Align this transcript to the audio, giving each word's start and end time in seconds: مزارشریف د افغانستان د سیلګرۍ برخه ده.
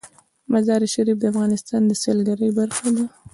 مزارشریف 0.53 1.17
د 1.19 1.23
افغانستان 1.33 1.81
د 1.85 1.91
سیلګرۍ 2.03 2.49
برخه 2.59 2.87
ده. 2.95 3.05